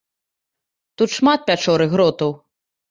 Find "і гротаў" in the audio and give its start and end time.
1.87-2.37